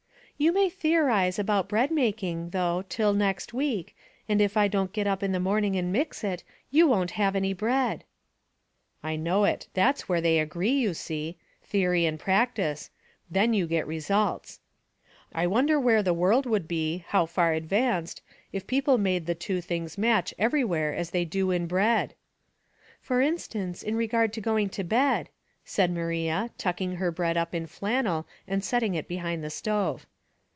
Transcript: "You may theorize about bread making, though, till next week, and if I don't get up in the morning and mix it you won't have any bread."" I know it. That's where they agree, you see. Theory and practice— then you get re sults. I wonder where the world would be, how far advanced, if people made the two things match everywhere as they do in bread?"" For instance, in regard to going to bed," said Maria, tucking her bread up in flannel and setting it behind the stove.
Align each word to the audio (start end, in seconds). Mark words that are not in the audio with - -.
"You 0.41 0.51
may 0.51 0.71
theorize 0.71 1.37
about 1.37 1.69
bread 1.69 1.91
making, 1.91 2.49
though, 2.49 2.83
till 2.89 3.13
next 3.13 3.53
week, 3.53 3.95
and 4.27 4.41
if 4.41 4.57
I 4.57 4.67
don't 4.67 4.91
get 4.91 5.05
up 5.05 5.21
in 5.21 5.33
the 5.33 5.39
morning 5.39 5.75
and 5.75 5.91
mix 5.93 6.23
it 6.23 6.43
you 6.71 6.87
won't 6.87 7.11
have 7.11 7.35
any 7.35 7.53
bread."" 7.53 8.03
I 9.03 9.17
know 9.17 9.43
it. 9.45 9.67
That's 9.75 10.09
where 10.09 10.19
they 10.19 10.39
agree, 10.39 10.71
you 10.71 10.95
see. 10.95 11.37
Theory 11.61 12.07
and 12.07 12.19
practice— 12.19 12.89
then 13.29 13.53
you 13.53 13.67
get 13.67 13.85
re 13.85 13.99
sults. 13.99 14.57
I 15.31 15.45
wonder 15.45 15.79
where 15.79 16.01
the 16.01 16.11
world 16.11 16.47
would 16.47 16.67
be, 16.67 17.05
how 17.09 17.27
far 17.27 17.53
advanced, 17.53 18.23
if 18.51 18.65
people 18.65 18.97
made 18.97 19.27
the 19.27 19.35
two 19.35 19.61
things 19.61 19.95
match 19.95 20.33
everywhere 20.39 20.91
as 20.91 21.11
they 21.11 21.23
do 21.23 21.51
in 21.51 21.67
bread?"" 21.67 22.15
For 22.99 23.21
instance, 23.21 23.83
in 23.83 23.95
regard 23.95 24.33
to 24.33 24.41
going 24.41 24.69
to 24.69 24.83
bed," 24.83 25.29
said 25.65 25.93
Maria, 25.93 26.49
tucking 26.57 26.95
her 26.95 27.11
bread 27.11 27.37
up 27.37 27.53
in 27.53 27.67
flannel 27.67 28.25
and 28.47 28.63
setting 28.63 28.95
it 28.95 29.07
behind 29.07 29.43
the 29.43 29.51
stove. 29.51 30.07